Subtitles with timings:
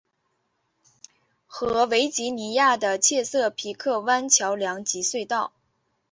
[1.45, 5.51] 和维吉尼亚的切塞皮克湾桥梁及隧道。